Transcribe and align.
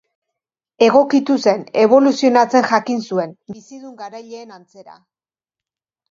Egokitu 0.83 1.33
zen, 1.49 1.59
eboluzionatzen 1.81 2.65
jakin 2.71 3.03
zuen, 3.09 3.35
bizidun 3.57 3.93
garaileen 3.99 4.55
antzera. 4.57 4.97